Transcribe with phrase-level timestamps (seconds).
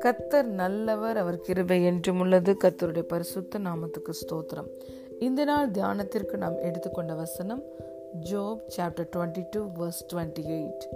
[0.00, 2.56] கத்தர் நல்லவர் அவர் கிருபை என்றும் உள்ளது.
[2.64, 4.70] கத்தருடைய பரிசுத்த நாமத்துக்கு ஸ்தோத்திரம்.
[5.20, 7.62] இந்த நாள் தியானத்திற்கு நாம் எடுத்துக்கொண்ட வசனம்
[8.30, 10.86] Job chapter twenty two verse twenty eight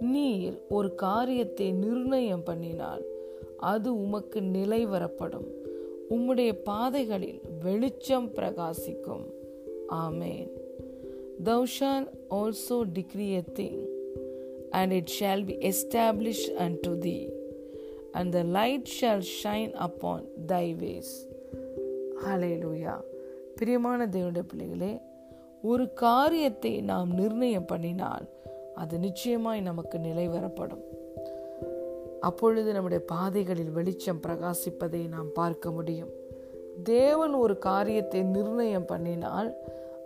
[0.00, 3.02] நீர் ஒரு காரியத்தை நிர்ணயம் பண்ணினால்
[3.56, 5.46] அது உமக்கு நிலை வரப்படும்.
[6.10, 9.32] உம்முடைய பாதைகளில் வெளிச்சம் பிரகாசிக்கும்.
[9.90, 10.64] ஆமேன்.
[11.44, 13.86] Thou shalt also decree a thing,
[14.72, 17.30] and it shall be established unto thee,
[18.12, 21.28] and the light shall shine upon thy ways.
[22.24, 23.00] ஹலேலூயா
[23.56, 25.00] பிரியமான தேவனுடைய பிள்ளைகளே
[25.62, 28.28] ஒரு காரியத்தை நாம் நிர்ணயம் பண்ணினால்
[28.74, 30.84] அது நிச்சயமாய் நமக்கு நிலைவரப்படும்
[32.20, 36.08] அப்பொழுது நம்முடைய பாதைகளில் வெளிச்சம் பிரகாசிப்பதை நாம் பார்க்க முடியும்.
[36.84, 39.54] தேவன் ஒரு காரியத்தை நிர்ணயம் பண்ணினால்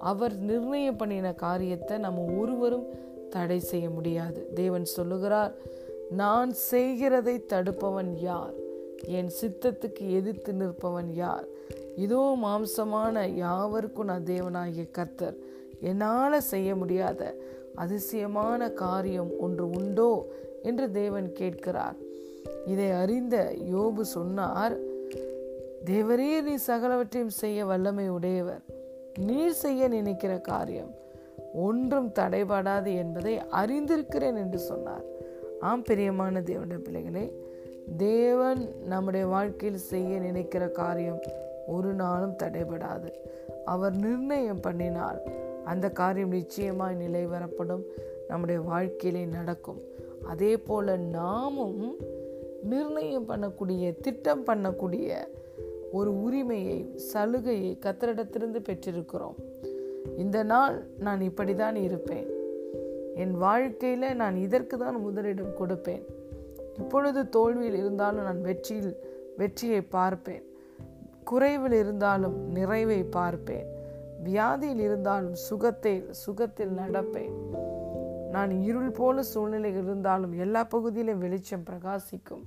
[0.00, 2.86] அவர் நிர்ணயம் பண்ணின காரியத்தை நம்ம ஒருவரும்
[3.30, 4.52] தடை செய்ய முடியாது.
[4.54, 5.54] தேவன் சொல்லுகிறார்
[6.10, 8.54] நான் செய்கிறதை தடுப்பவன் யார்?
[9.06, 11.46] என் சித்தத்துக்கு எதிர்த்து நிற்பவன் யார்?
[11.96, 15.36] இதோ மாம்சமான யாவருக்கும் நான் தேவனாகிய கர்த்தர்.
[15.80, 17.36] என்னால் செய்ய முடியாத
[17.74, 20.26] அதிசயமான காரியம் ஒன்று உண்டோ?
[20.62, 21.96] என்று தேவன் கேட்கிறார்.
[22.66, 23.36] இதை அறிந்த
[23.72, 24.76] யோபு சொன்னார்
[25.84, 28.62] தேவரே நீ சகலவற்றையும் செய்ய வல்லமை உடையவர்.
[29.18, 30.94] நீர் செய்ய நினைக்கிற காரியம்.
[31.54, 35.04] ஒன்றும் தடைபடாது என்பதை அறிந்திருக்கிறேன் என்று சொன்னார்.
[35.60, 37.48] ஆம் பிரியமான தேவனுடைய பிள்ளைகளே
[37.96, 41.20] தேவன் நம்முடைய வாழ்க்கையில் செய்ய நினைக்கிற காரியம்
[41.66, 43.12] ஒரு நாளும் தடைபடாது.
[43.64, 45.18] அவர் நிர்ணயம் பண்ணினால்
[45.64, 47.82] அந்த காரியம் நிச்சயமாய் நிலை வரப்படும்.
[48.28, 49.80] நம்முடைய வாழ்க்கையிலே நடக்கும்.
[50.24, 51.96] அதே போல நாமும்
[52.62, 55.12] நிர்ணயம் பண்ணக்கூடிய திட்டம் பண்ணக்கூடிய
[55.92, 59.38] ஒரு உரிமையை சலுகையை கத்தரிடத்திலிருந்து பெற்றிருக்கிறோம்.
[60.16, 62.28] இந்த நாள் நான் இப்படிதான் இருப்பேன்.
[63.14, 66.02] என் வாழ்க்கையில நான் இதற்கு தான் முதலிடம் கொடுப்பேன்.
[66.78, 68.96] இப்பொழுது தோல்வியில் இருந்தாலும் நான் வெற்றியில்
[69.36, 70.44] வெற்றியை பார்ப்பேன்.
[71.24, 73.66] குறைவில் இருந்தாலும் நிறைவை பார்ப்பேன்.
[74.24, 77.34] வியாதியில் இருந்தாலும் சுகத்தை சுகத்தில் நடப்பேன்.
[78.30, 82.44] நான் இருள் போல சூழ்நிலைகள் இருந்தாலும் எல்லா பகுதியிலும் வெளிச்சம் பிரகாசிக்கும்.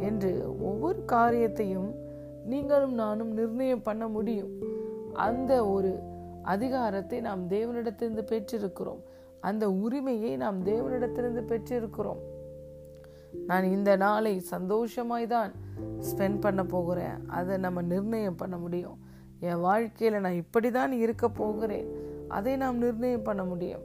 [0.00, 2.08] என்று ஒவ்வொரு காரியத்தையும்
[2.44, 4.50] நீங்களும் நானும் நிர்ணயம் பண்ண முடியும்.
[5.12, 5.98] அந்த ஒரு
[6.42, 9.02] அதிகாரத்தை நாம் தேவனிடத்திலிருந்து பெற்றிருக்கிறோம்.
[9.40, 12.18] அந்த உரிமையை நாம் தேவனிடத்திலிருந்து பெற்றிருக்கிறோம்.
[13.46, 15.52] நான் இந்த நாளை சந்தோஷமாய் தான்
[16.00, 17.26] ஸ்பெண்ட் பண்ண போகிறேன்.
[17.26, 18.98] அதை நம்ம நிர்ணயம் பண்ண முடியும்.
[19.40, 21.88] என் வாழ்க்கையில் நான் இப்படி தான் இருக்க போகிறேன்.
[22.28, 23.82] அதை நாம் நிர்ணயம் பண்ண முடியும்.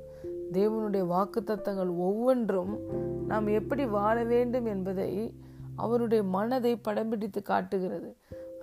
[0.52, 2.80] தேவனுடைய வாக்கு தத்தங்கள் ஒவ்வொன்றும்
[3.28, 5.36] நாம் எப்படி வாழ வேண்டும் என்பதை
[5.76, 8.16] அவருடைய மனதை படம் பிடித்து காட்டுகிறது.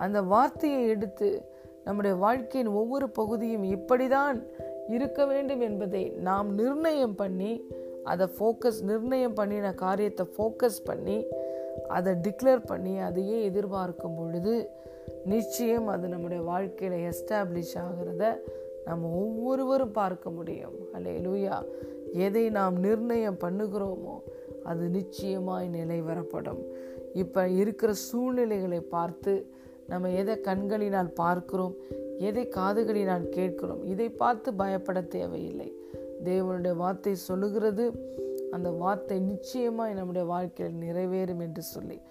[0.03, 1.29] அந்த வார்த்தையை எடுத்து
[1.83, 4.37] நம்முடைய வாழ்க்கையின் ஒவ்வொரு பகுதியும் இப்படிதான்
[4.87, 7.51] இருக்க வேண்டும் என்பதை நாம் நிர்ணயம் பண்ணி
[8.03, 11.17] அதை ஃபோக்கஸ் நிர்ணயம் பண்ணின காரியத்தை ஃபோக்கஸ் பண்ணி
[11.87, 14.55] அதை டிக்ளேர் பண்ணி அதையே எதிர்பார்க்கும் பொழுது
[15.25, 18.23] நிச்சயம் அது நம்முடைய வாழ்க்கையில் எஸ்டாப்ளிஷ் ஆகிறத
[18.85, 20.77] நம்ம ஒவ்வொருவரும் பார்க்க முடியும்.
[20.93, 21.57] அல்ல லூயா
[22.25, 24.15] எதை நாம் நிர்ணயம் பண்ணுகிறோமோ
[24.63, 26.61] அது நிச்சயமாய் நிலை வரப்படும்.
[27.13, 29.33] இப்போ இருக்கிற சூழ்நிலைகளை பார்த்து
[29.87, 31.75] நம்ம எதை கண்களினால் பார்க்கிறோம்
[32.19, 35.73] எதை காதுகளினால் கேட்கிறோம் இதை பார்த்து பயப்பட தேவையில்லை.
[36.23, 38.11] தேவனுடைய வார்த்தை சொல்லுகிறது.
[38.51, 42.01] அந்த வார்த்தை நிச்சயமாய் நம்முடைய வாழ்க்கையில் நிறைவேறும் என்று சொல்லி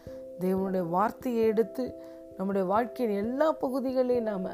[0.40, 1.94] தேவனுடைய வார்த்தையை எடுத்து
[2.36, 4.44] நம்முடைய வாழ்க்கையின் எல்லா பகுதிகளையும் நாம்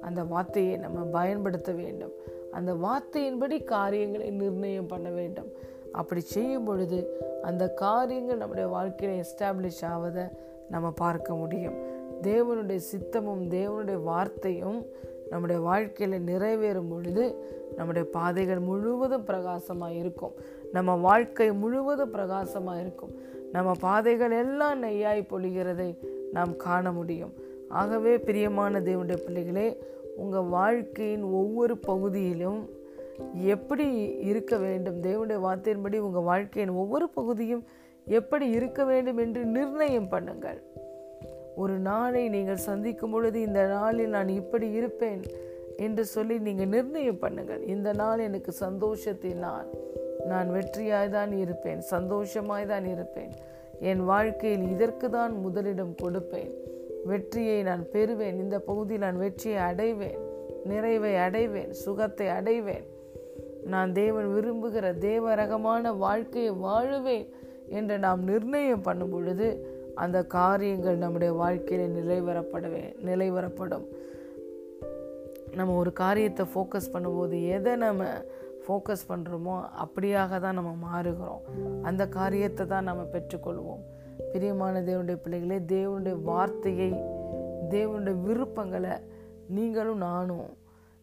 [0.00, 2.12] அந்த வார்த்தையை நம்ம பயன்படுத்த வேண்டும்.
[2.52, 5.50] அந்த வார்த்தையின்படி காரியங்களை நிர்ணயம் பண்ண வேண்டும்.
[5.92, 10.24] அப்படி செய்யும் பொழுது அந்த காரியங்கள் நம்முடைய வாழ்க்கையில் எஸ்டாப்ளிஷ் ஆவதை
[10.70, 11.93] நம்ம பார்க்க முடியும்.
[12.24, 14.78] தேவனுடைய சித்தமும் தேவனுடைய வார்த்தையும்
[15.30, 17.24] நம்முடைய வாழ்க்கையில் நிறைவேறும் பொழுது
[17.76, 20.34] நம்முடைய பாதைகள் முழுவதும் பிரகாசமாக இருக்கும்.
[20.72, 23.14] நம்ம வாழ்க்கை முழுவதும் பிரகாசமாக இருக்கும்.
[23.52, 25.90] நம்ம பாதைகள் எல்லாம் நெய்யாய் பொழிகிறதை
[26.32, 27.34] நாம் காண முடியும்.
[27.68, 29.68] ஆகவே பிரியமான தேவனுடைய பிள்ளைகளே
[30.16, 32.60] உங்கள் வாழ்க்கையின் ஒவ்வொரு பகுதியிலும்
[33.32, 33.86] எப்படி
[34.30, 37.64] இருக்க வேண்டும் தேவனுடைய வார்த்தையின்படி உங்கள் வாழ்க்கையின் ஒவ்வொரு பகுதியும்
[38.06, 40.60] எப்படி இருக்க வேண்டும் என்று நிர்ணயம் பண்ணுங்கள்.
[41.62, 45.22] ஒரு நாளை நீங்கள் சந்திக்கும் பொழுது இந்த நாளில் நான் இப்படி இருப்பேன்
[45.86, 47.62] என்று சொல்லி நீங்கள் நிர்ணயம் பண்ணுங்கள்.
[47.74, 49.68] இந்த நாள் எனக்கு சந்தோஷத்தின் நாள்.
[50.30, 53.32] நான் வெற்றியாய் தான் இருப்பேன் சந்தோஷமாய் தான் இருப்பேன்.
[53.90, 56.52] என் வாழ்க்கையில் இதற்கு தான் முதலிடம் கொடுப்பேன்.
[57.10, 58.38] வெற்றியை நான் பெறுவேன்.
[58.44, 60.20] இந்த பகுதியில் நான் வெற்றியை அடைவேன்
[60.70, 62.86] நிறைவை அடைவேன் சுகத்தை அடைவேன்.
[63.72, 67.26] நான் தேவன் விரும்புகிற தேவரகமான வாழ்க்கையை வாழுவேன்
[67.78, 69.48] என்று நாம் நிர்ணயம் பண்ணும் பொழுது
[69.94, 73.86] அந்த காரியங்கள் நம்முடைய வாழ்க்கையில் நிலைவரப்படவே நிலைவரப்படும்
[75.54, 78.04] நம்ம ஒரு காரியத்தை ஃபோக்கஸ் பண்ணும்போது எதை நம்ம
[78.66, 81.42] ஃபோக்கஸ் பண்ணுறோமோ அப்படியாக தான் நம்ம மாறுகிறோம்.
[81.82, 83.82] அந்த காரியத்தை தான் நம்ம பெற்றுக்கொள்வோம்.
[84.32, 86.92] பிரியமான தேவனுடைய பிள்ளைகளே தேவனுடைய வார்த்தையை
[87.70, 88.90] தேவனுடைய விருப்பங்களை
[89.48, 90.46] நீங்களும் நானும்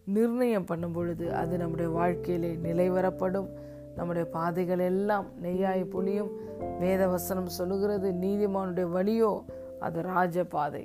[0.07, 3.49] நிர்ணயம் பண்ணும் பொழுது அது நம்முடைய வாழ்க்கையிலே நிலைவரப்படும்
[3.95, 6.31] நம்முடைய பாதைகள் எல்லாம் நெய்யாய் புலியும்
[6.79, 8.09] வேதவசனம் சொல்லுகிறது.
[8.25, 9.31] நீதிமானுடைய வழியோ
[9.79, 10.83] அது ராஜ பாதை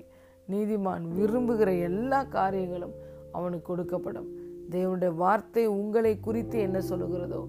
[0.48, 2.94] நீதிமான் விரும்புகிற எல்லா காரியங்களும்
[3.32, 4.28] அவனுக்கு கொடுக்கப்படும்.
[4.70, 7.42] தேவனுடைய வார்த்தை உங்களை குறித்து என்ன சொல்லுகிறதோ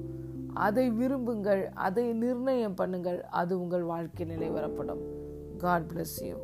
[0.67, 5.03] அதை விரும்புங்கள் அதை நிர்ணயம் பண்ணுங்கள் அது உங்கள் வாழ்க்கை நிலை வரப்படும்.
[5.57, 6.37] God bless you